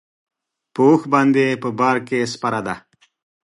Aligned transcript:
پر 0.73 0.81
اوښ 0.87 1.01
باندې 1.13 1.45
په 1.63 1.69
بار 1.79 1.97
کې 2.07 2.29
سپره 2.33 2.59
ده. 2.67 2.75